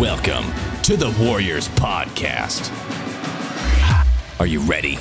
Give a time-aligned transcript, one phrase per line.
[0.00, 0.52] Welcome
[0.82, 2.70] to the Warriors Podcast.
[4.38, 4.98] Are you ready?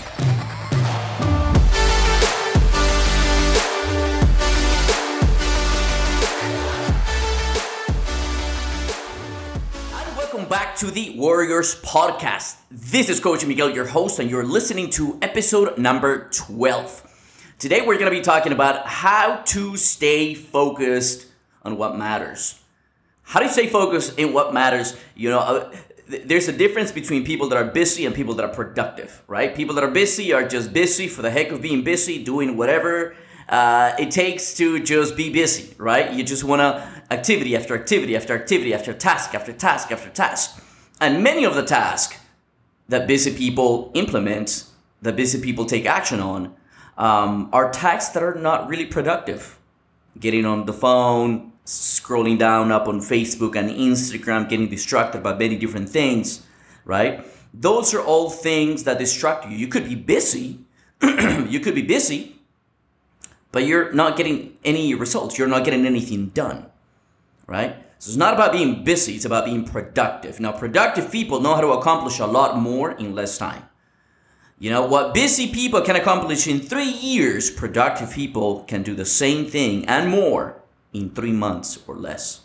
[10.49, 12.55] Back to the Warriors Podcast.
[12.71, 17.53] This is Coach Miguel, your host, and you're listening to episode number 12.
[17.59, 21.27] Today, we're going to be talking about how to stay focused
[21.63, 22.61] on what matters.
[23.25, 24.95] How do you stay focused in what matters?
[25.15, 25.75] You know, uh,
[26.07, 29.53] there's a difference between people that are busy and people that are productive, right?
[29.55, 33.15] People that are busy are just busy for the heck of being busy, doing whatever
[33.49, 36.13] uh, it takes to just be busy, right?
[36.13, 40.61] You just want to activity after activity after activity after task after task after task.
[41.01, 42.17] And many of the tasks
[42.87, 44.65] that busy people implement,
[45.01, 46.55] that busy people take action on,
[46.97, 49.59] um, are tasks that are not really productive.
[50.19, 55.57] Getting on the phone, scrolling down up on Facebook and Instagram, getting distracted by many
[55.57, 56.45] different things,
[56.85, 57.25] right?
[57.53, 59.57] Those are all things that distract you.
[59.57, 60.59] You could be busy,
[61.01, 62.35] you could be busy,
[63.51, 65.37] but you're not getting any results.
[65.37, 66.67] You're not getting anything done,
[67.47, 67.77] right?
[67.97, 70.39] So it's not about being busy, it's about being productive.
[70.39, 73.63] Now, productive people know how to accomplish a lot more in less time.
[74.59, 79.05] You know, what busy people can accomplish in three years, productive people can do the
[79.05, 80.61] same thing and more
[80.95, 82.41] in three months or less.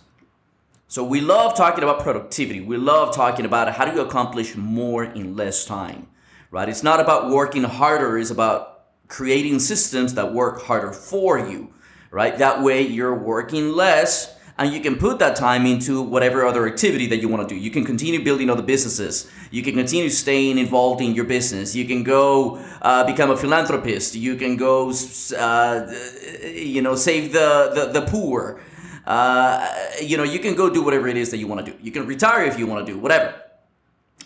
[0.89, 2.61] So we love talking about productivity.
[2.61, 6.09] We love talking about how do you accomplish more in less time,
[6.51, 6.69] right?
[6.69, 11.73] It's not about working harder, it's about creating systems that work harder for you,
[12.11, 12.37] right?
[12.39, 17.07] That way you're working less and you can put that time into whatever other activity
[17.07, 17.59] that you want to do.
[17.59, 19.29] You can continue building other businesses.
[19.51, 21.75] You can continue staying involved in your business.
[21.75, 24.15] You can go uh, become a philanthropist.
[24.15, 24.93] You can go,
[25.39, 25.91] uh,
[26.45, 28.61] you know, save the, the, the poor.
[29.07, 29.67] Uh,
[30.03, 31.79] you know, you can go do whatever it is that you want to do.
[31.81, 33.35] You can retire if you want to do whatever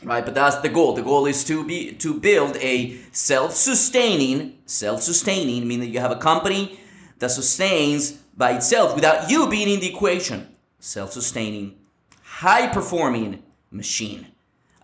[0.02, 5.66] right but that's the goal the goal is to be to build a self-sustaining self-sustaining
[5.66, 6.78] meaning that you have a company
[7.20, 11.76] that sustains by itself without you being in the equation self-sustaining
[12.22, 14.26] high performing machine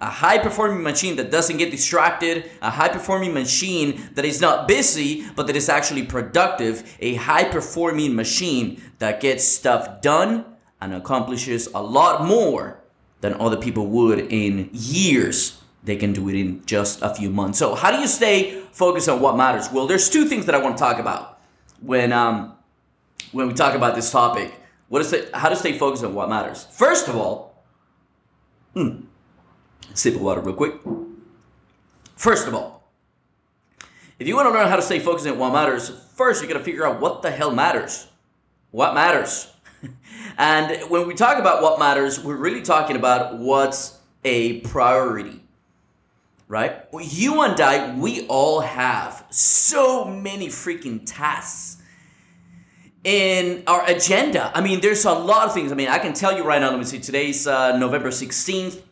[0.00, 4.66] a high performing machine that doesn't get distracted, a high performing machine that is not
[4.66, 10.44] busy but that is actually productive, a high performing machine that gets stuff done
[10.80, 12.80] and accomplishes a lot more
[13.20, 15.60] than other people would in years.
[15.84, 17.58] They can do it in just a few months.
[17.58, 19.70] So, how do you stay focused on what matters?
[19.70, 21.40] Well, there's two things that I want to talk about
[21.80, 22.54] when um,
[23.32, 24.54] when we talk about this topic.
[24.88, 25.34] What is it?
[25.34, 26.66] How to stay focused on what matters?
[26.72, 27.62] First of all,
[28.74, 29.02] hmm,
[29.94, 30.74] sip of water real quick.
[32.16, 32.90] First of all,
[34.18, 36.58] if you want to learn how to stay focused on what matters, first you got
[36.58, 38.06] to figure out what the hell matters.
[38.70, 39.50] What matters?
[40.38, 45.40] and when we talk about what matters, we're really talking about what's a priority.
[46.48, 46.84] Right?
[47.00, 51.79] You and I, we all have so many freaking tasks
[53.04, 54.50] in our agenda.
[54.54, 55.72] I mean, there's a lot of things.
[55.72, 58.82] I mean, I can tell you right now, let me see, today's uh, November 16th.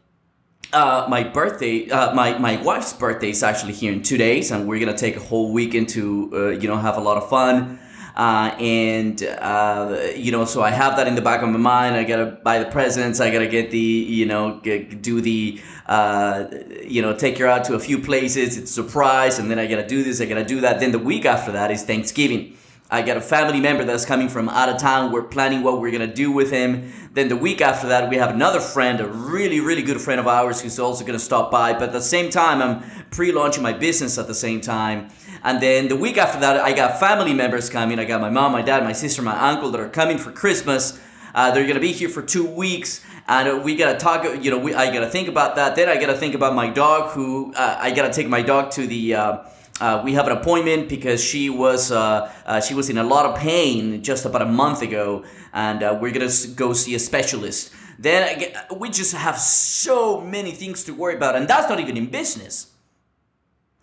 [0.72, 4.68] Uh, my birthday, uh, my, my wife's birthday is actually here in two days, and
[4.68, 7.78] we're gonna take a whole weekend to, uh, you know, have a lot of fun.
[8.16, 11.94] Uh, and uh, you know, so I have that in the back of my mind.
[11.94, 13.20] I gotta buy the presents.
[13.20, 16.46] I gotta get the, you know, get, do the, uh,
[16.82, 18.58] you know, take her out to a few places.
[18.58, 20.20] It's a surprise, and then I gotta do this.
[20.20, 20.80] I gotta do that.
[20.80, 22.56] Then the week after that is Thanksgiving.
[22.90, 25.12] I got a family member that's coming from out of town.
[25.12, 26.90] We're planning what we're gonna do with him.
[27.12, 30.26] Then the week after that, we have another friend, a really, really good friend of
[30.26, 31.74] ours, who's also gonna stop by.
[31.74, 35.08] But at the same time, I'm pre-launching my business at the same time.
[35.44, 37.98] And then the week after that, I got family members coming.
[37.98, 40.98] I got my mom, my dad, my sister, my uncle that are coming for Christmas.
[41.34, 44.24] Uh, they're gonna be here for two weeks, and we gotta talk.
[44.42, 45.76] You know, we, I gotta think about that.
[45.76, 48.86] Then I gotta think about my dog, who uh, I gotta take my dog to
[48.86, 49.14] the.
[49.14, 49.38] Uh,
[49.80, 53.26] uh, we have an appointment because she was uh, uh, she was in a lot
[53.26, 57.72] of pain just about a month ago, and uh, we're gonna go see a specialist.
[57.98, 61.96] Then get- we just have so many things to worry about, and that's not even
[61.96, 62.68] in business.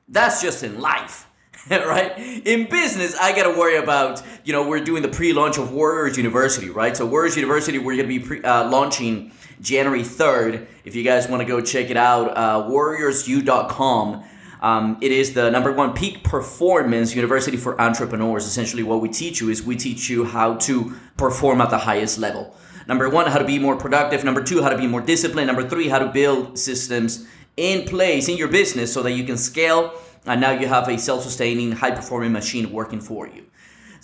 [0.07, 1.27] That's just in life,
[1.69, 2.13] right?
[2.45, 6.69] In business, I gotta worry about you know we're doing the pre-launch of Warriors University,
[6.69, 6.95] right?
[6.95, 9.31] So Warriors University, we're gonna be pre- uh, launching
[9.61, 10.67] January third.
[10.83, 14.23] If you guys want to go check it out, uh, warriorsu.com.
[14.65, 18.47] Um, it is the number one peak performance university for entrepreneurs.
[18.47, 22.17] Essentially, what we teach you is we teach you how to perform at the highest
[22.17, 22.57] level.
[22.87, 24.23] Number one, how to be more productive.
[24.23, 25.45] Number two, how to be more disciplined.
[25.45, 29.37] Number three, how to build systems in place in your business so that you can
[29.37, 29.93] scale.
[30.25, 33.45] And now you have a self sustaining, high performing machine working for you.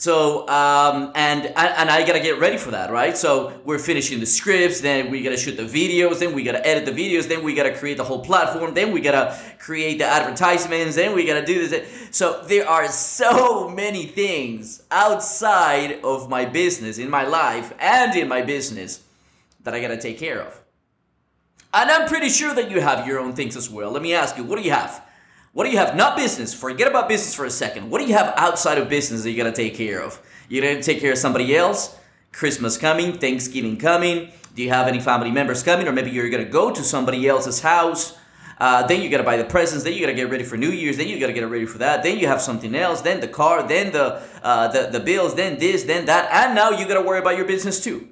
[0.01, 3.15] So um, and and I gotta get ready for that, right?
[3.15, 6.86] So we're finishing the scripts, then we gotta shoot the videos, then we gotta edit
[6.86, 10.95] the videos, then we gotta create the whole platform, then we gotta create the advertisements,
[10.95, 12.07] then we gotta do this.
[12.09, 18.27] So there are so many things outside of my business, in my life, and in
[18.27, 19.04] my business
[19.63, 20.59] that I gotta take care of.
[21.75, 23.92] And I'm pretty sure that you have your own things as well.
[23.92, 25.06] Let me ask you, what do you have?
[25.53, 25.95] What do you have?
[25.95, 26.53] Not business.
[26.53, 27.89] Forget about business for a second.
[27.89, 30.21] What do you have outside of business that you gotta take care of?
[30.48, 31.98] You gotta take care of somebody else?
[32.31, 34.31] Christmas coming, Thanksgiving coming.
[34.56, 35.88] Do you have any family members coming?
[35.88, 38.18] Or maybe you're gonna go to somebody else's house.
[38.59, 39.83] Uh, then you gotta buy the presents.
[39.83, 40.95] Then you gotta get ready for New Year's.
[40.95, 42.04] Then you gotta get ready for that.
[42.04, 43.01] Then you have something else.
[43.01, 43.68] Then the car.
[43.68, 45.36] Then the uh, the the bills.
[45.36, 45.83] Then this.
[45.83, 46.30] Then that.
[46.31, 48.07] And now you gotta worry about your business too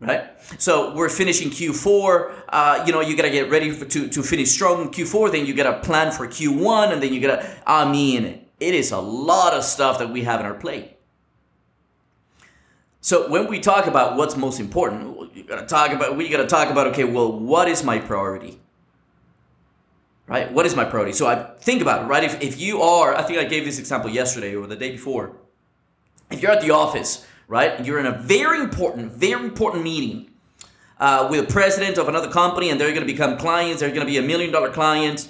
[0.00, 0.33] right?
[0.58, 2.42] So we're finishing Q4.
[2.48, 5.32] Uh, you know, you gotta get ready for, to to finish strong in Q4.
[5.32, 7.48] Then you gotta plan for Q1, and then you gotta.
[7.66, 10.96] I mean, it is a lot of stuff that we have in our plate.
[13.00, 16.16] So when we talk about what's most important, you gotta talk about.
[16.16, 16.88] We gotta talk about.
[16.88, 18.60] Okay, well, what is my priority?
[20.26, 20.50] Right?
[20.52, 21.12] What is my priority?
[21.12, 22.06] So I think about it.
[22.06, 22.24] Right?
[22.24, 25.36] If if you are, I think I gave this example yesterday or the day before.
[26.30, 27.84] If you're at the office right?
[27.84, 30.30] You're in a very important, very important meeting
[30.98, 33.80] uh, with a president of another company, and they're going to become clients.
[33.80, 35.28] They're going to be a million dollar client,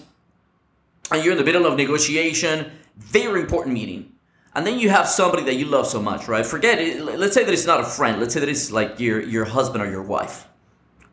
[1.10, 2.70] and you're in the middle of negotiation.
[2.96, 4.12] Very important meeting.
[4.54, 6.46] And then you have somebody that you love so much, right?
[6.46, 7.02] Forget it.
[7.02, 8.20] Let's say that it's not a friend.
[8.20, 10.46] Let's say that it's like your your husband or your wife,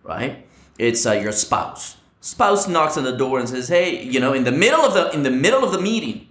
[0.04, 0.46] right?
[0.78, 1.98] It's uh, your spouse.
[2.20, 5.12] Spouse knocks on the door and says, "Hey, you know, in the middle of the
[5.12, 6.30] in the middle of the meeting,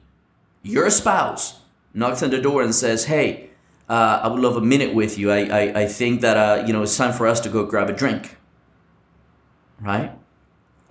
[0.62, 1.60] your spouse
[1.92, 3.49] knocks on the door and says, "Hey,
[3.90, 5.32] uh, I would love a minute with you.
[5.32, 7.90] I, I, I think that, uh, you know, it's time for us to go grab
[7.90, 8.36] a drink.
[9.80, 10.12] Right?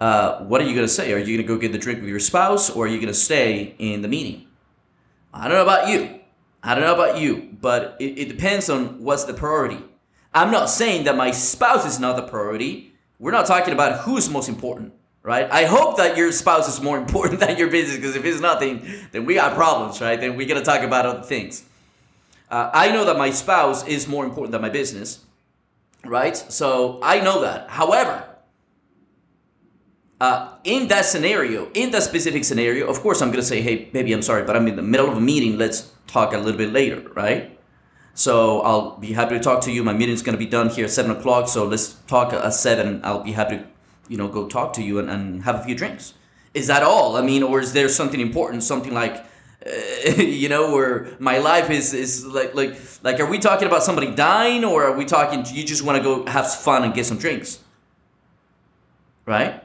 [0.02, 1.14] Uh, what are you going to say?
[1.14, 3.08] Are you going to go get the drink with your spouse or are you going
[3.08, 4.48] to stay in the meeting?
[5.34, 6.20] I don't know about you.
[6.62, 9.82] I don't know about you, but it, it depends on what's the priority.
[10.34, 12.92] I'm not saying that my spouse is not the priority.
[13.18, 14.92] We're not talking about who's most important,
[15.24, 15.50] right?
[15.50, 18.60] I hope that your spouse is more important than your business because if it's not,
[18.60, 20.20] then, then we got problems, right?
[20.20, 21.64] Then we got to talk about other things.
[22.50, 25.26] Uh, I know that my spouse is more important than my business,
[26.06, 26.36] right?
[26.36, 27.70] So I know that.
[27.70, 28.26] However,
[30.20, 34.12] uh, in that scenario, in that specific scenario, of course, I'm gonna say, "Hey, baby,
[34.14, 35.58] I'm sorry, but I'm in the middle of a meeting.
[35.58, 37.58] Let's talk a little bit later, right?"
[38.16, 39.84] So I'll be happy to talk to you.
[39.84, 41.48] My meeting's gonna be done here at seven o'clock.
[41.48, 43.00] So let's talk at seven.
[43.04, 43.64] I'll be happy to,
[44.10, 46.16] you know, go talk to you and, and have a few drinks.
[46.54, 47.16] Is that all?
[47.16, 48.64] I mean, or is there something important?
[48.64, 49.24] Something like
[50.18, 54.12] you know, where my life is is like like like are we talking about somebody
[54.12, 57.18] dying or are we talking you just want to go have fun and get some
[57.18, 57.60] drinks?
[59.26, 59.64] Right?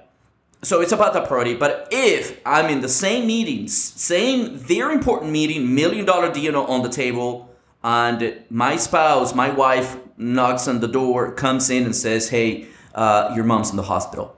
[0.62, 1.54] So it's about the priority.
[1.54, 6.82] But if I'm in the same meeting, same very important meeting, million dollar deal on
[6.82, 12.30] the table, and my spouse, my wife knocks on the door, comes in and says,
[12.30, 14.36] "Hey, uh, your mom's in the hospital.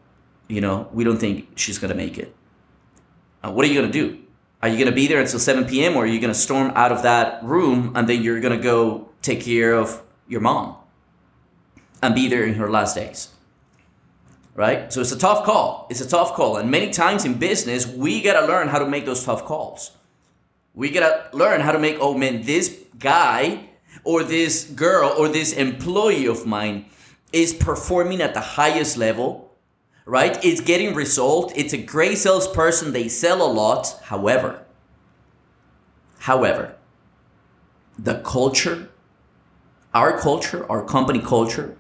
[0.49, 2.35] You know, we don't think she's gonna make it.
[3.43, 4.19] Uh, what are you gonna do?
[4.67, 5.95] Are you going to be there until 7 p.m.
[5.95, 8.61] or are you going to storm out of that room and then you're going to
[8.61, 10.75] go take care of your mom
[12.03, 13.29] and be there in her last days?
[14.57, 14.93] Right?
[14.93, 15.87] So it's a tough call.
[15.89, 16.57] It's a tough call.
[16.57, 19.93] And many times in business, we got to learn how to make those tough calls.
[20.75, 23.69] We got to learn how to make, oh man, this guy
[24.03, 26.87] or this girl or this employee of mine
[27.33, 29.46] is performing at the highest level
[30.07, 30.43] right?
[30.43, 31.53] It's getting result.
[31.55, 32.93] It's a great salesperson.
[32.93, 34.01] They sell a lot.
[34.05, 34.65] However,
[36.21, 36.77] however,
[37.99, 38.89] the culture,
[39.93, 41.77] our culture, our company culture,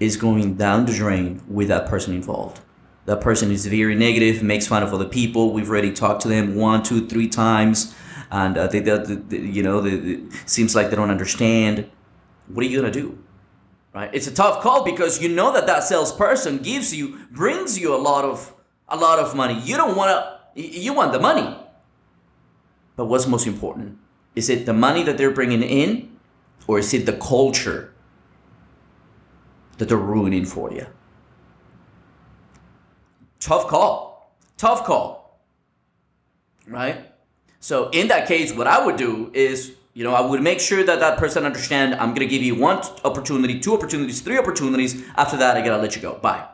[0.00, 2.60] is going down the drain with that person involved.
[3.04, 5.52] That person is very negative, makes fun of other people.
[5.52, 7.94] We've already talked to them one, two, three times,
[8.30, 11.88] and uh, they, they, they, you know, they, seems like they don't understand.
[12.48, 13.18] What are you gonna do?
[13.96, 14.10] Right?
[14.12, 17.96] It's a tough call because you know that that salesperson gives you, brings you a
[17.96, 18.54] lot of,
[18.90, 19.58] a lot of money.
[19.60, 21.56] You don't want to, you want the money.
[22.94, 23.96] But what's most important?
[24.34, 26.14] Is it the money that they're bringing in,
[26.66, 27.94] or is it the culture
[29.78, 30.86] that they're ruining for you?
[33.40, 34.36] Tough call.
[34.58, 35.40] Tough call.
[36.68, 37.12] Right?
[37.60, 40.84] So in that case, what I would do is you know, I would make sure
[40.84, 45.02] that that person understand I'm gonna give you one opportunity, two opportunities, three opportunities.
[45.16, 46.18] After that, I gotta let you go.
[46.18, 46.46] Bye.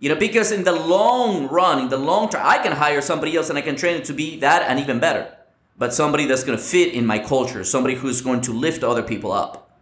[0.00, 3.36] You know, because in the long run, in the long term, I can hire somebody
[3.36, 5.32] else and I can train it to be that and even better.
[5.78, 9.30] But somebody that's gonna fit in my culture, somebody who's going to lift other people
[9.30, 9.78] up.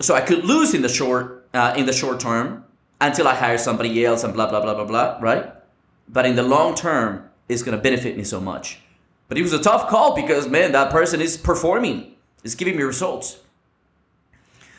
[0.00, 2.66] So I could lose in the short, uh, in the short term
[3.00, 5.50] until I hire somebody else and blah blah blah blah blah, right?
[6.06, 8.81] But in the long term, it's gonna benefit me so much
[9.32, 12.82] But it was a tough call because man, that person is performing, is giving me
[12.82, 13.40] results.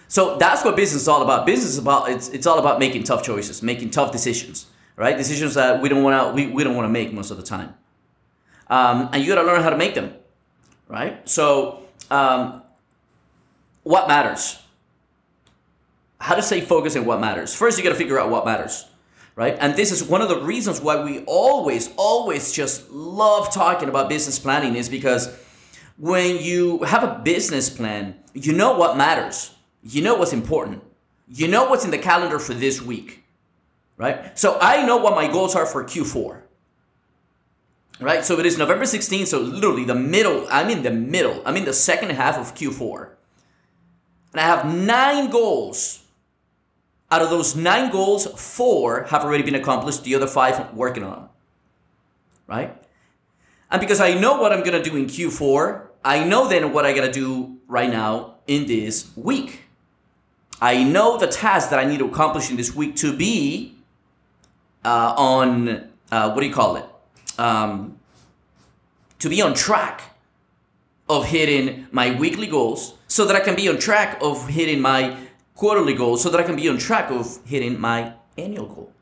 [0.07, 1.48] So that's what business is all about.
[1.48, 5.17] Business is about it's it's all about making tough choices, making tough decisions, right?
[5.17, 7.41] Decisions that we don't want to we, we don't want to make most of the
[7.41, 7.74] time.
[8.67, 10.13] Um, and you got to learn how to make them,
[10.88, 11.27] right?
[11.27, 12.62] So um,
[13.81, 14.62] what matters?
[16.22, 17.55] How to stay focused on what matters?
[17.55, 18.86] First, you got to figure out what matters
[19.35, 19.57] right?
[19.59, 24.09] And this is one of the reasons why we always, always just love talking about
[24.09, 25.35] business planning is because
[25.97, 30.83] when you have a business plan, you know what matters, you know what's important,
[31.27, 33.23] you know what's in the calendar for this week,
[33.97, 34.37] right?
[34.37, 36.41] So I know what my goals are for Q4.
[37.99, 41.55] Right, so it is November 16th, so literally the middle, I'm in the middle, I'm
[41.55, 43.09] in the second half of Q4.
[44.33, 46.02] And I have nine goals
[47.13, 50.03] out of those nine goals, four have already been accomplished.
[50.03, 51.12] The other five I'm working on.
[51.12, 51.29] them.
[52.48, 52.75] Right?
[53.70, 56.93] And because I know what I'm gonna do in Q4, I know then what I
[56.93, 59.62] gotta do right now in this week.
[60.60, 63.75] I know the task that I need to accomplish in this week to be
[64.84, 66.86] uh, on uh, what do you call it?
[67.38, 68.00] Um,
[69.20, 70.01] to be on track
[71.08, 75.15] of hitting my weekly goals so that I can be on track of hitting my
[75.55, 78.93] quarterly goals so that I can be on track of hitting my annual goal.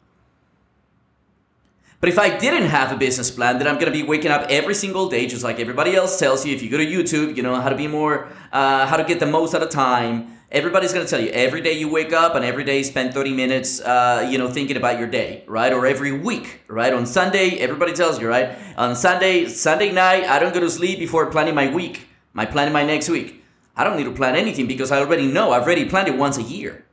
[2.01, 4.73] But if I didn't have a business plan, then I'm gonna be waking up every
[4.73, 6.55] single day, just like everybody else tells you.
[6.55, 9.19] If you go to YouTube, you know how to be more, uh, how to get
[9.19, 10.39] the most out of time.
[10.51, 13.79] Everybody's gonna tell you every day you wake up and every day spend 30 minutes,
[13.81, 15.71] uh, you know, thinking about your day, right?
[15.71, 16.91] Or every week, right?
[16.91, 18.57] On Sunday, everybody tells you, right?
[18.77, 22.73] On Sunday, Sunday night, I don't go to sleep before planning my week, my planning
[22.73, 23.40] my next week.
[23.75, 26.37] I don't need to plan anything because I already know I've already planned it once
[26.37, 26.85] a year.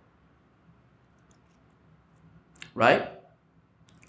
[2.75, 3.11] Right?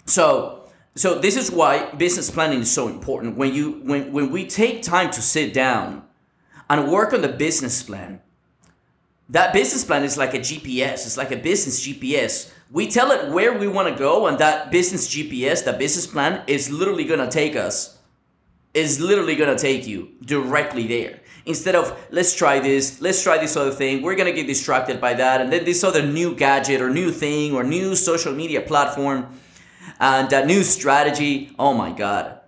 [0.06, 0.60] So
[0.94, 3.36] so this is why business planning is so important.
[3.36, 6.04] When you when when we take time to sit down
[6.68, 8.20] and work on the business plan,
[9.28, 11.06] that business plan is like a GPS.
[11.06, 12.52] It's like a business GPS.
[12.70, 16.44] We tell it where we want to go, and that business GPS, that business plan,
[16.46, 17.98] is literally gonna take us,
[18.74, 23.56] is literally gonna take you directly there instead of let's try this let's try this
[23.56, 26.90] other thing we're gonna get distracted by that and then this other new gadget or
[26.90, 29.26] new thing or new social media platform
[29.98, 32.38] and that new strategy oh my god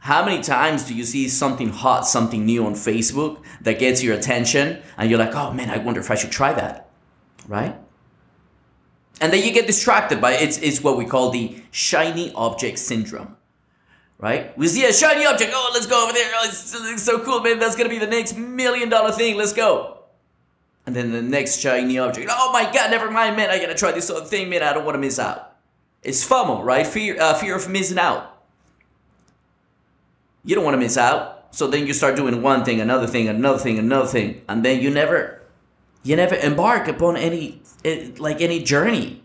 [0.00, 4.14] how many times do you see something hot something new on facebook that gets your
[4.14, 6.88] attention and you're like oh man i wonder if i should try that
[7.46, 7.76] right
[9.20, 10.42] and then you get distracted by it.
[10.42, 13.36] it's, it's what we call the shiny object syndrome
[14.20, 14.56] right?
[14.56, 15.52] We see a shiny object.
[15.54, 16.30] Oh, let's go over there.
[16.34, 17.58] Oh, it's, it's so cool, man.
[17.58, 19.36] That's gonna be the next million dollar thing.
[19.36, 19.98] Let's go.
[20.86, 22.28] And then the next shiny object.
[22.30, 22.90] Oh my God!
[22.90, 23.50] Never mind, man.
[23.50, 24.62] I gotta try this other thing, man.
[24.62, 25.56] I don't want to miss out.
[26.02, 26.86] It's FOMO, right?
[26.86, 28.42] Fear, uh, fear of missing out.
[30.44, 31.54] You don't want to miss out.
[31.54, 34.80] So then you start doing one thing, another thing, another thing, another thing, and then
[34.80, 35.42] you never,
[36.04, 39.22] you never embark upon any, eh, like any journey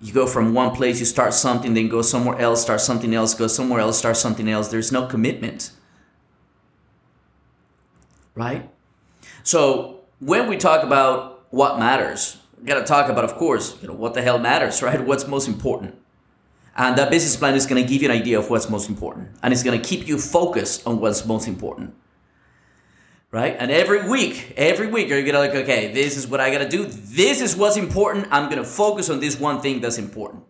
[0.00, 3.34] you go from one place, you start something, then go somewhere else, start something else,
[3.34, 4.68] go somewhere else, start something else.
[4.68, 5.72] There's no commitment.
[8.34, 8.70] Right?
[9.42, 13.94] So when we talk about what matters, we gotta talk about, of course, you know,
[13.94, 15.00] what the hell matters, right?
[15.04, 15.96] What's most important.
[16.76, 19.30] And that business plan is gonna give you an idea of what's most important.
[19.42, 21.94] And it's gonna keep you focused on what's most important
[23.30, 23.56] right?
[23.58, 26.86] And every week, every week, you're gonna like, okay, this is what I gotta do.
[26.86, 28.26] This is what's important.
[28.30, 30.44] I'm gonna focus on this one thing that's important,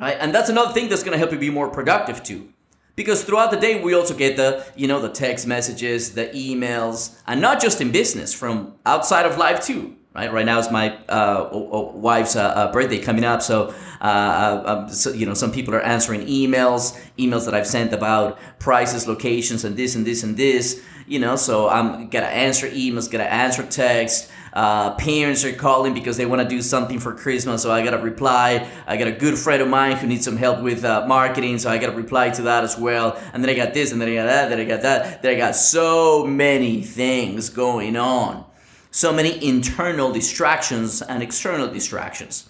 [0.00, 0.16] right?
[0.18, 2.48] And that's another thing that's gonna help you be more productive too,
[2.96, 7.18] because throughout the day we also get the, you know, the text messages, the emails,
[7.26, 9.96] and not just in business, from outside of life too.
[10.14, 14.62] Right, right now is my uh, wife's uh, uh, birthday coming up, so, uh, uh,
[14.66, 19.08] um, so you know some people are answering emails, emails that I've sent about prices,
[19.08, 23.24] locations, and this and this and this you know, so I'm gonna answer emails, gonna
[23.24, 24.32] answer texts.
[24.54, 27.98] Uh, parents are calling because they want to do something for Christmas, so I gotta
[27.98, 28.66] reply.
[28.86, 31.68] I got a good friend of mine who needs some help with uh, marketing, so
[31.68, 33.20] I gotta reply to that as well.
[33.34, 35.34] And then I got this, and then I got that, then I got that, then
[35.34, 38.46] I got so many things going on,
[38.90, 42.48] so many internal distractions and external distractions.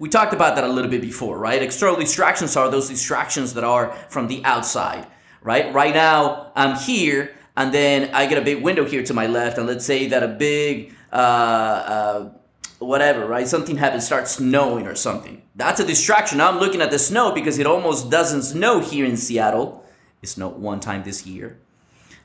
[0.00, 1.62] We talked about that a little bit before, right?
[1.62, 5.06] External distractions are those distractions that are from the outside,
[5.42, 5.72] right?
[5.72, 9.58] Right now, I'm here and then I get a big window here to my left,
[9.58, 12.30] and let's say that a big uh, uh,
[12.78, 13.46] whatever, right?
[13.46, 15.42] Something happens, starts snowing or something.
[15.54, 16.40] That's a distraction.
[16.40, 19.84] I'm looking at the snow because it almost doesn't snow here in Seattle.
[20.22, 21.58] It snowed one time this year.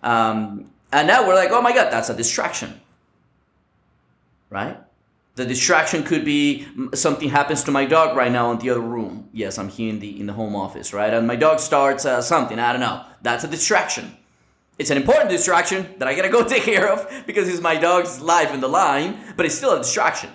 [0.01, 2.79] Um, and now we're like, oh my God, that's a distraction.
[4.49, 4.77] Right?
[5.35, 9.27] The distraction could be something happens to my dog right now in the other room.
[9.33, 11.13] Yes, I'm here in the in the home office, right?
[11.13, 12.57] And my dog starts uh, something.
[12.57, 13.03] I don't know.
[13.21, 14.15] That's a distraction.
[14.77, 18.22] It's an important distraction that I gotta go take care of because it's my dog's
[18.22, 20.29] life in the line, but it's still a distraction,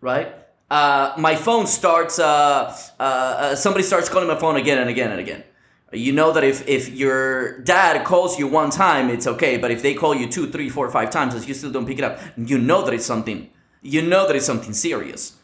[0.00, 0.34] right?
[0.70, 2.18] Uh, my phone starts.
[2.18, 5.44] Uh, uh, uh somebody starts calling my phone again and again and again
[5.94, 9.56] you know that if, if your dad calls you one time, it's okay.
[9.56, 11.98] But if they call you two, three, four, five times and you still don't pick
[11.98, 13.50] it up, you know that it's something.
[13.82, 15.36] You know that it's something serious,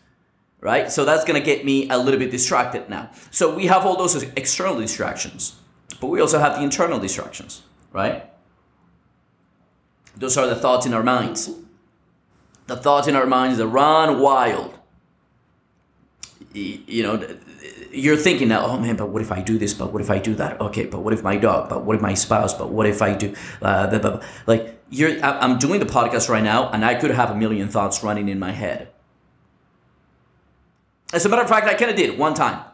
[0.61, 0.91] right?
[0.91, 3.11] So that's gonna get me a little bit distracted now.
[3.31, 5.57] So we have all those external distractions,
[6.00, 8.30] but we also have the internal distractions, right?
[10.16, 11.50] Those are the thoughts in our minds.
[12.66, 14.78] The thoughts in our minds that run wild.
[16.52, 17.38] You know,
[17.92, 19.75] you're thinking now, oh man, but what if I do this?
[19.75, 20.61] But what if I do that?
[20.61, 21.69] Okay, but what if my dog?
[21.69, 22.54] But what if my spouse?
[22.54, 23.35] But what if I do?
[23.62, 24.25] Uh, blah, blah, blah.
[24.47, 28.02] Like you're, I'm doing the podcast right now, and I could have a million thoughts
[28.02, 28.88] running in my head.
[31.12, 32.64] As a matter of fact, I kind of did one time.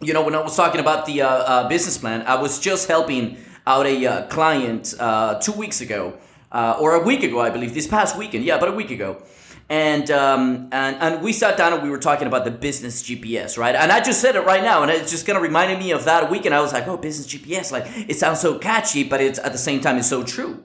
[0.00, 2.86] You know, when I was talking about the uh, uh, business plan, I was just
[2.88, 6.18] helping out a uh, client uh, two weeks ago,
[6.52, 8.44] uh, or a week ago, I believe, this past weekend.
[8.44, 9.22] Yeah, about a week ago
[9.68, 13.58] and um, and and we sat down and we were talking about the business GPS,
[13.58, 13.74] right?
[13.74, 16.04] And I just said it right now, and it's just kind of reminded me of
[16.04, 16.46] that week.
[16.46, 19.52] And I was like, oh, business GPS, like it sounds so catchy, but it's at
[19.52, 20.62] the same time it's so true,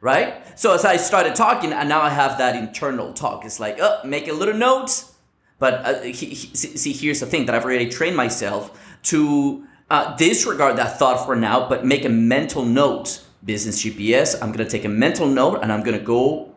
[0.00, 0.58] right?
[0.58, 3.44] So as I started talking, and now I have that internal talk.
[3.44, 5.04] It's like, oh, make a little note.
[5.58, 10.16] But uh, he, he, see, here's the thing that I've already trained myself to uh,
[10.16, 13.22] disregard that thought for now, but make a mental note.
[13.44, 14.40] Business GPS.
[14.40, 16.54] I'm gonna take a mental note, and I'm gonna go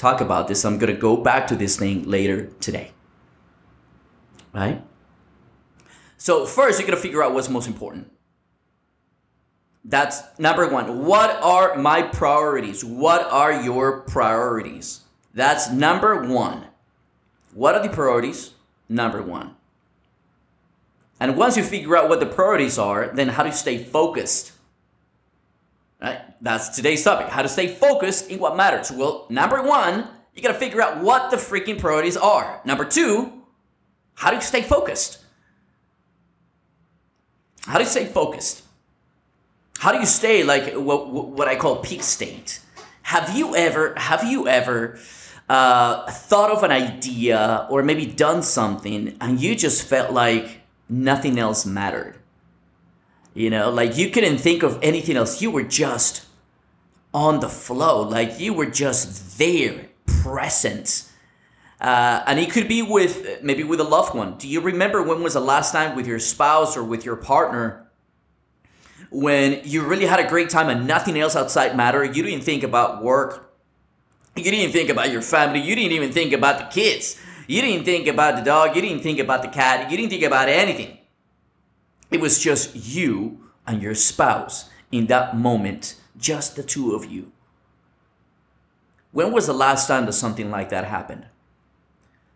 [0.00, 0.64] talk about this.
[0.64, 2.92] I'm going to go back to this thing later today.
[4.52, 4.82] Right?
[6.16, 8.10] So, first, you're going to figure out what's most important.
[9.84, 11.04] That's number one.
[11.06, 12.84] What are my priorities?
[12.84, 15.02] What are your priorities?
[15.32, 16.66] That's number one.
[17.54, 18.52] What are the priorities?
[18.88, 19.56] Number one.
[21.18, 24.52] And once you figure out what the priorities are, then how do you stay focused?
[26.00, 26.20] Right?
[26.40, 27.28] That's today's topic.
[27.28, 28.90] How to stay focused in what matters.
[28.90, 32.60] Well, number one, you gotta figure out what the freaking priorities are.
[32.64, 33.32] Number two,
[34.14, 35.18] how do you stay focused?
[37.66, 38.62] How do you stay focused?
[39.78, 42.60] How do you stay like what, what I call peak state?
[43.02, 44.98] Have you ever have you ever
[45.50, 51.40] uh, thought of an idea or maybe done something and you just felt like nothing
[51.40, 52.16] else mattered?
[53.34, 55.42] You know, like you couldn't think of anything else.
[55.42, 56.24] You were just
[57.12, 58.02] on the flow.
[58.02, 61.08] Like you were just there, present.
[61.80, 64.38] Uh, and it could be with maybe with a loved one.
[64.38, 67.90] Do you remember when was the last time with your spouse or with your partner
[69.10, 72.14] when you really had a great time and nothing else outside mattered?
[72.14, 73.49] You didn't think about work.
[74.44, 75.60] You didn't think about your family.
[75.60, 77.20] You didn't even think about the kids.
[77.46, 78.76] You didn't think about the dog.
[78.76, 79.90] You didn't think about the cat.
[79.90, 80.98] You didn't think about anything.
[82.10, 87.32] It was just you and your spouse in that moment, just the two of you.
[89.12, 91.26] When was the last time that something like that happened?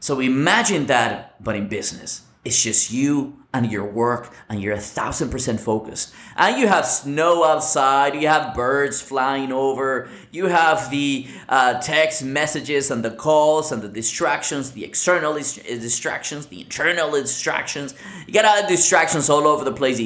[0.01, 2.23] So imagine that, but in business.
[2.45, 6.13] It's just you and your work, and you're a thousand percent focused.
[6.37, 12.25] And you have snow outside, you have birds flying over, you have the uh, text
[12.25, 17.95] messages and the calls and the distractions, the external distractions, the internal distractions.
[18.27, 20.01] You got distractions all over the place,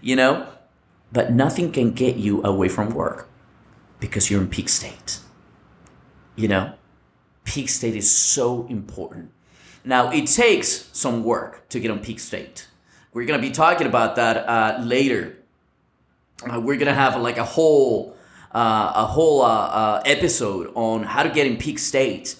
[0.00, 0.48] you know?
[1.12, 3.28] But nothing can get you away from work
[4.00, 5.20] because you're in peak state.
[6.34, 6.72] You know?
[7.44, 9.30] Peak state is so important.
[9.84, 12.68] Now, it takes some work to get on peak state.
[13.12, 15.36] We're going to be talking about that uh, later.
[16.42, 18.16] Uh, we're going to have like a whole
[18.54, 22.36] uh, a whole uh, uh, episode on how to get in peak state.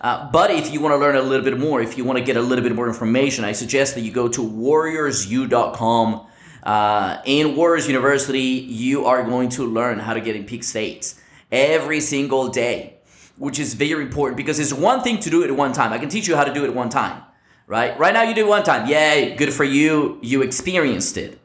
[0.00, 2.24] Uh, but if you want to learn a little bit more, if you want to
[2.24, 6.26] get a little bit more information, I suggest that you go to warriorsu.com.
[6.62, 11.20] Uh, in Warriors University, you are going to learn how to get in peak states
[11.50, 12.95] every single day
[13.38, 15.92] which is very important because it's one thing to do it one time.
[15.92, 17.22] I can teach you how to do it one time,
[17.66, 17.98] right?
[17.98, 18.88] Right now you do one time.
[18.88, 20.18] Yay, good for you.
[20.22, 21.38] You experienced it.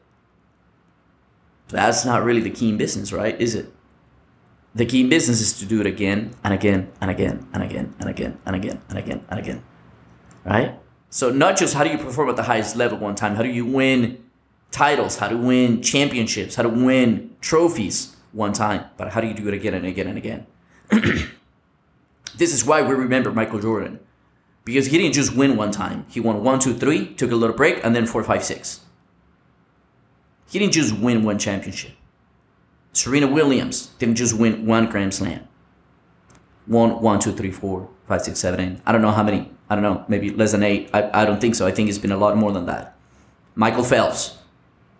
[1.68, 3.38] That's not really the key in business, right?
[3.40, 3.72] Is it?
[4.74, 7.94] The key in business is to do it again and again and again and again
[7.98, 9.64] and again and again and again and again.
[10.44, 10.78] Right?
[11.10, 13.50] So not just how do you perform at the highest level one time, how do
[13.50, 14.24] you win
[14.70, 19.34] titles, how to win championships, how to win trophies one time, but how do you
[19.34, 20.46] do it again and again and again?
[22.36, 24.00] This is why we remember Michael Jordan.
[24.64, 26.06] Because he didn't just win one time.
[26.08, 28.80] He won one, two, three, took a little break, and then four, five, six.
[30.50, 31.92] He didn't just win one championship.
[32.92, 35.48] Serena Williams didn't just win one Grand Slam.
[36.68, 38.78] Won one, two, three, four, five five, six, seven, eight.
[38.84, 39.50] I don't know how many.
[39.70, 40.04] I don't know.
[40.08, 40.90] Maybe less than eight.
[40.92, 41.66] I, I don't think so.
[41.66, 42.96] I think it's been a lot more than that.
[43.54, 44.36] Michael Phelps,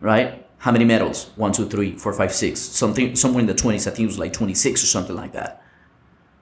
[0.00, 0.46] right?
[0.58, 1.30] How many medals?
[1.36, 2.60] One, two, three, four, five, six.
[2.60, 3.86] Something somewhere in the twenties.
[3.86, 5.62] I think it was like twenty six or something like that.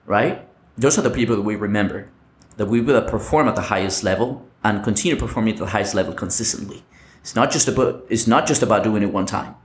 [0.05, 0.47] Right?
[0.77, 2.09] Those are the people that we remember.
[2.57, 6.13] That we will perform at the highest level and continue performing at the highest level
[6.13, 6.83] consistently.
[7.21, 9.55] It's not just about it's not just about doing it one time.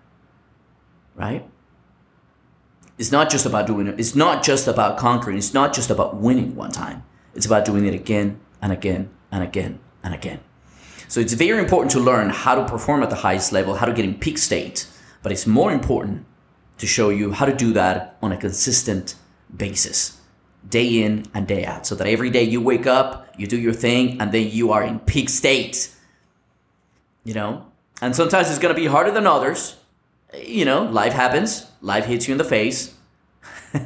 [1.14, 1.48] Right?
[2.98, 3.98] It's not just about doing it.
[3.98, 5.36] It's not just about conquering.
[5.36, 7.04] It's not just about winning one time.
[7.34, 10.40] It's about doing it again and again and again and again.
[11.08, 13.92] So it's very important to learn how to perform at the highest level, how to
[13.92, 14.86] get in peak state.
[15.22, 16.24] But it's more important
[16.78, 19.14] to show you how to do that on a consistent
[19.54, 20.20] basis,
[20.68, 21.86] day in and day out.
[21.86, 24.82] So that every day you wake up, you do your thing, and then you are
[24.82, 25.90] in peak state.
[27.24, 27.66] You know?
[28.00, 29.76] And sometimes it's gonna be harder than others
[30.34, 31.66] you know, life happens.
[31.80, 32.94] Life hits you in the face.
[33.74, 33.78] uh,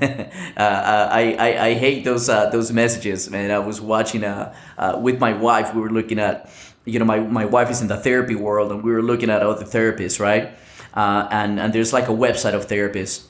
[0.57, 3.51] I, I, I hate those uh, those messages, man.
[3.51, 5.75] I was watching uh, uh, with my wife.
[5.75, 6.51] We were looking at,
[6.85, 9.43] you know, my, my wife is in the therapy world, and we were looking at
[9.43, 10.53] other therapists, right?
[10.95, 13.27] Uh, and and there's like a website of therapists,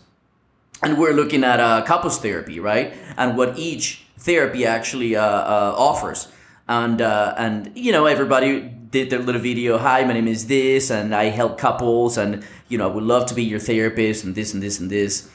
[0.83, 2.95] and we're looking at uh, couples therapy, right?
[3.17, 6.29] And what each therapy actually uh, uh, offers,
[6.69, 9.79] and uh, and you know, everybody did their little video.
[9.79, 13.27] Hi, my name is this, and I help couples, and you know, I would love
[13.27, 15.31] to be your therapist, and this and this and this.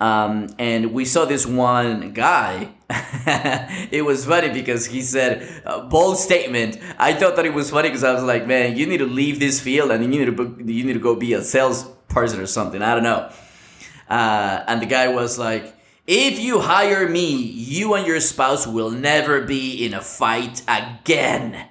[0.00, 2.70] Um, and we saw this one guy.
[2.90, 6.76] it was funny because he said a bold statement.
[6.98, 9.38] I thought that it was funny because I was like, man, you need to leave
[9.38, 12.82] this field and you need to you need to go be a salesperson or something.
[12.82, 13.30] I don't know.
[14.12, 15.74] Uh, and the guy was like,
[16.06, 21.68] if you hire me, you and your spouse will never be in a fight again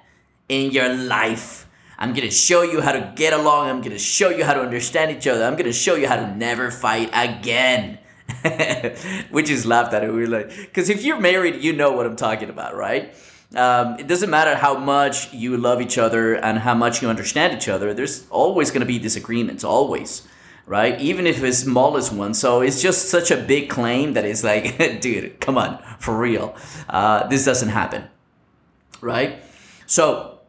[0.48, 1.68] in your life.
[1.96, 3.68] I'm gonna show you how to get along.
[3.68, 5.44] I'm gonna show you how to understand each other.
[5.44, 8.00] I'm gonna show you how to never fight again.
[9.30, 10.02] Which is laughed at.
[10.12, 13.14] We're like, because if you're married, you know what I'm talking about, right?
[13.54, 17.54] Um, it doesn't matter how much you love each other and how much you understand
[17.54, 17.94] each other.
[17.94, 20.26] There's always going to be disagreements, always,
[20.66, 21.00] right?
[21.00, 22.34] Even if it's smallest one.
[22.34, 26.54] So it's just such a big claim that it's like, dude, come on, for real.
[26.88, 28.04] Uh, this doesn't happen,
[29.00, 29.42] right?
[29.86, 30.40] So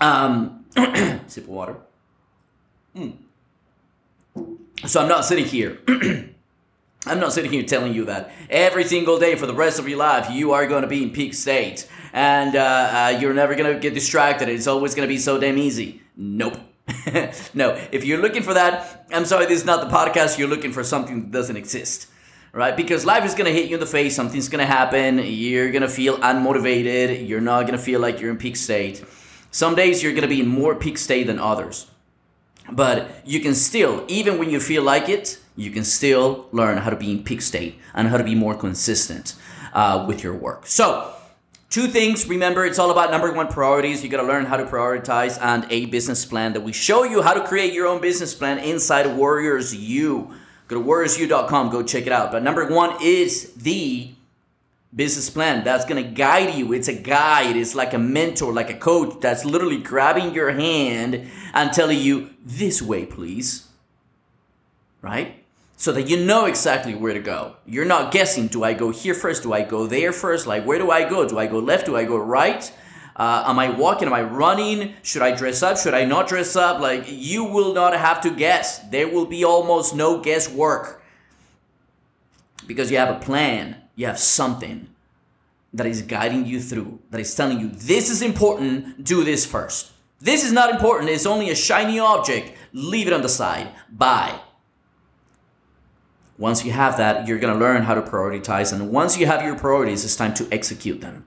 [0.00, 0.64] um,
[1.26, 1.76] sip of water.
[2.96, 3.14] Mm.
[4.86, 5.78] So I'm not sitting here.
[7.06, 9.98] I'm not sitting here telling you that every single day for the rest of your
[9.98, 13.72] life you are going to be in peak state and uh, uh, you're never going
[13.72, 14.48] to get distracted.
[14.48, 16.02] It's always going to be so damn easy.
[16.16, 16.58] Nope.
[17.54, 20.38] no, if you're looking for that, I'm sorry, this is not the podcast.
[20.38, 22.08] You're looking for something that doesn't exist,
[22.52, 22.76] right?
[22.76, 24.14] Because life is going to hit you in the face.
[24.14, 25.18] Something's going to happen.
[25.18, 27.28] You're going to feel unmotivated.
[27.28, 29.04] You're not going to feel like you're in peak state.
[29.50, 31.90] Some days you're going to be in more peak state than others.
[32.70, 36.90] But you can still, even when you feel like it, you can still learn how
[36.90, 39.34] to be in peak state and how to be more consistent
[39.74, 40.66] uh, with your work.
[40.66, 41.14] So,
[41.72, 42.28] two things.
[42.28, 44.04] Remember, it's all about number one priorities.
[44.04, 47.22] You got to learn how to prioritize and a business plan that we show you
[47.22, 50.30] how to create your own business plan inside Warriors U.
[50.68, 52.30] Go to warriorsu.com, go check it out.
[52.30, 54.10] But number one is the
[54.94, 56.74] business plan that's to guide you.
[56.74, 57.56] It's a guide.
[57.56, 62.30] It's like a mentor, like a coach that's literally grabbing your hand and telling you,
[62.44, 63.68] this way, please.
[65.00, 65.41] Right?
[65.82, 67.56] So that you know exactly where to go.
[67.66, 69.42] You're not guessing, do I go here first?
[69.42, 70.46] Do I go there first?
[70.46, 71.28] Like, where do I go?
[71.28, 71.86] Do I go left?
[71.86, 72.72] Do I go right?
[73.16, 74.06] Uh, am I walking?
[74.06, 74.94] Am I running?
[75.02, 75.76] Should I dress up?
[75.76, 76.80] Should I not dress up?
[76.80, 78.78] Like, you will not have to guess.
[78.90, 81.02] There will be almost no guesswork
[82.68, 84.86] because you have a plan you have something
[85.72, 89.90] that is guiding you through, that is telling you this is important, do this first.
[90.20, 93.68] This is not important, it's only a shiny object, leave it on the side.
[93.90, 94.40] Bye.
[96.38, 99.56] Once you have that, you're gonna learn how to prioritize, and once you have your
[99.56, 101.24] priorities, it's time to execute them,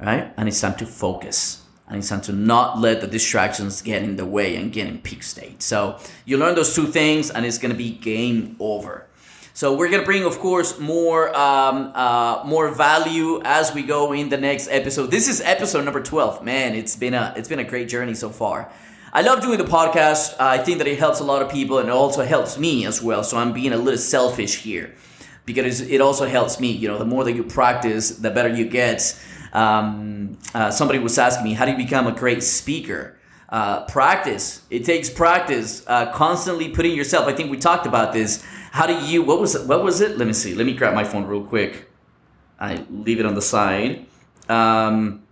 [0.00, 0.32] right?
[0.36, 1.58] And it's time to focus.
[1.88, 4.98] And it's time to not let the distractions get in the way and get in
[4.98, 5.62] peak state.
[5.62, 9.06] So you learn those two things, and it's gonna be game over.
[9.52, 14.30] So we're gonna bring, of course, more um, uh, more value as we go in
[14.30, 15.10] the next episode.
[15.10, 16.42] This is episode number twelve.
[16.42, 18.72] Man, it's been a it's been a great journey so far.
[19.14, 20.40] I love doing the podcast.
[20.40, 23.02] I think that it helps a lot of people, and it also helps me as
[23.02, 23.22] well.
[23.22, 24.94] So I'm being a little selfish here
[25.44, 26.70] because it also helps me.
[26.70, 29.20] You know, the more that you practice, the better you get.
[29.52, 33.18] Um, uh, somebody was asking me, how do you become a great speaker?
[33.50, 34.62] Uh, practice.
[34.70, 35.84] It takes practice.
[35.86, 37.26] Uh, constantly putting yourself.
[37.26, 38.42] I think we talked about this.
[38.70, 39.22] How do you?
[39.22, 39.66] What was it?
[39.66, 40.16] What was it?
[40.16, 40.54] Let me see.
[40.54, 41.90] Let me grab my phone real quick.
[42.58, 44.06] I leave it on the side.
[44.48, 45.22] Um,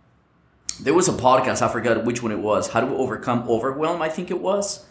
[0.83, 1.63] there was a podcast.
[1.63, 2.69] I forgot which one it was.
[2.69, 4.03] How to overcome overwhelm.
[4.03, 4.85] I think it was.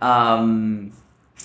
[0.00, 0.92] Um,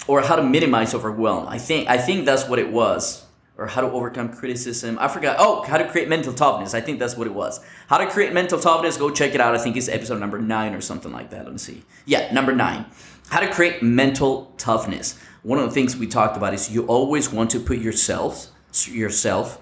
[0.08, 1.47] or how to minimize overwhelm.
[1.47, 3.25] I think I think that's what it was.
[3.58, 4.97] or how to overcome criticism.
[4.99, 5.36] I forgot.
[5.39, 6.73] Oh, how to create mental toughness.
[6.73, 7.60] I think that's what it was.
[7.88, 8.97] How to create mental toughness.
[8.97, 9.54] Go check it out.
[9.54, 11.43] I think it's episode number nine or something like that.
[11.43, 11.84] Let me see.
[12.06, 12.86] Yeah, number nine.
[13.30, 15.19] How to create mental toughness.
[15.43, 18.47] One of the things we talked about is you always want to put yourself
[18.88, 19.60] yourself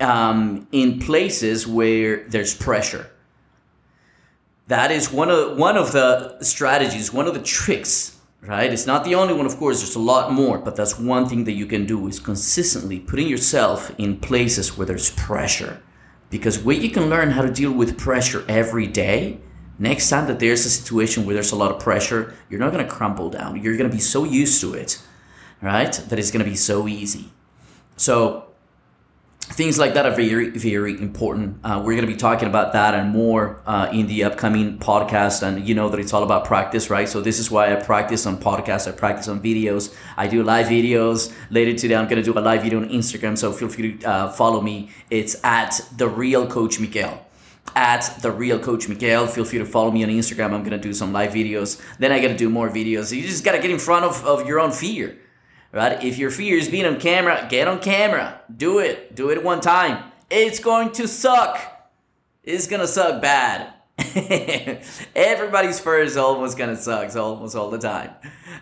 [0.00, 3.10] um, in places where there's pressure.
[4.70, 8.72] That is one of one of the strategies, one of the tricks right?
[8.72, 11.44] It's not the only one, of course, there's a lot more, but that's one thing
[11.44, 15.82] that you can do is consistently putting yourself in places where there's pressure.
[16.30, 19.40] Because when you can learn how to deal with pressure every day,
[19.78, 22.88] next time that there's a situation where there's a lot of pressure, you're not gonna
[22.88, 23.62] crumple down.
[23.62, 25.02] You're gonna be so used to it,
[25.60, 25.92] right?
[25.92, 27.32] That it's gonna be so easy.
[27.96, 28.49] So
[29.52, 31.58] things like that are very very important.
[31.64, 35.42] Uh, we're going to be talking about that and more uh, in the upcoming podcast.
[35.42, 37.08] And you know that it's all about practice right?
[37.08, 38.88] So this is why i practice on podcasts.
[38.88, 39.94] I practice on videos.
[40.16, 41.32] I do live videos.
[41.50, 43.36] Later today i'm going to do a live video on instagram.
[43.36, 44.90] So feel free to uh, follow me.
[45.10, 47.26] It's at the real coach miguel.
[47.74, 49.26] At the real coach miguel.
[49.26, 50.52] Feel free to follow me on instagram.
[50.52, 51.80] I'm going to do some live videos.
[51.98, 53.14] Then i got to do more videos.
[53.14, 55.16] You just got to get in front of, of your own fear
[55.72, 56.02] right?
[56.02, 58.40] If your fear is being on camera, get on camera.
[58.54, 59.14] Do it.
[59.14, 60.10] Do it one time.
[60.30, 61.58] It's going to suck.
[62.42, 63.74] It's gonna suck bad.
[65.14, 68.12] Everybody's first almost gonna suck, almost all the time.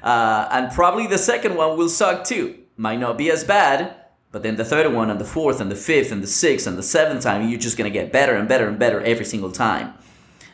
[0.02, 2.58] Uh, and probably the second one will suck too.
[2.76, 3.94] Might not be as bad,
[4.32, 6.76] but then the third one and the fourth and the fifth and the sixth and
[6.76, 9.94] the seventh time, you're just gonna get better and better and better every single time.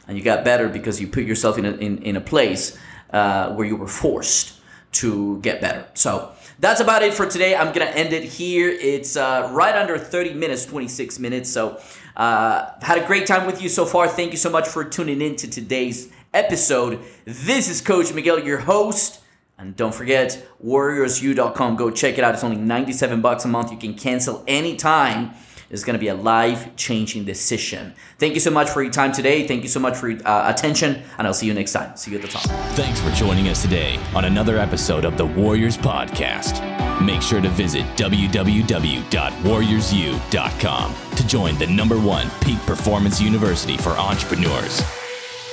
[0.07, 2.77] And you got better because you put yourself in a, in, in a place
[3.11, 4.61] uh, where you were forced
[4.93, 5.87] to get better.
[5.95, 6.33] So
[6.65, 7.55] that's about it for today.
[7.55, 8.71] I'm gonna end it here.
[8.71, 11.51] It's uh, right under 30 minutes, 26 minutes.
[11.51, 11.79] So
[12.17, 14.09] uh, had a great time with you so far.
[14.09, 17.01] Thank you so much for tuning in to today's episode.
[17.27, 19.21] This is Coach Miguel, your host.
[19.59, 21.77] And don't forget, warriorsu.com.
[21.77, 22.35] Go check it out.
[22.35, 23.71] It's only 97 bucks a month.
[23.71, 25.33] You can cancel anytime
[25.75, 27.95] is going to be a life changing decision.
[28.19, 29.47] Thank you so much for your time today.
[29.47, 31.97] Thank you so much for your uh, attention, and I'll see you next time.
[31.97, 32.43] See you at the top.
[32.75, 36.63] Thanks for joining us today on another episode of the Warriors Podcast.
[37.05, 44.81] Make sure to visit www.warriorsu.com to join the number one peak performance university for entrepreneurs.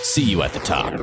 [0.04, 0.94] See you at the top.